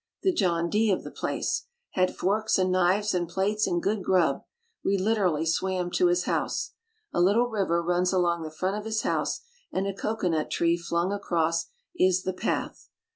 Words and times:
The 0.23 0.33
John 0.33 0.67
D 0.67 0.89
of 0.91 1.03
the 1.03 1.11
Place. 1.11 1.67
Had 1.91 2.15
forks 2.17 2.57
and 2.57 2.71
knives 2.71 3.13
and 3.13 3.29
plates 3.29 3.67
and 3.67 3.83
good 3.83 4.01
grub— 4.03 4.41
we 4.83 4.97
literally 4.97 5.45
swam 5.45 5.91
to 5.91 6.07
his 6.07 6.23
house. 6.23 6.71
A 7.13 7.21
little 7.21 7.49
river 7.51 7.83
runs 7.83 8.11
along 8.11 8.41
the 8.41 8.49
front 8.49 8.75
of 8.77 8.85
his 8.85 9.03
house 9.03 9.41
and 9.71 9.85
a 9.85 9.93
cocoa 9.93 10.29
nut 10.29 10.49
tree 10.49 10.75
flung 10.75 11.13
across 11.13 11.67
is 11.95 12.23
the 12.23 12.33
path. 12.33 12.89